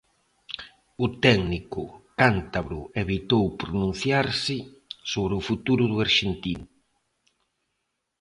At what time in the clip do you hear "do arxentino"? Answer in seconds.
5.91-6.67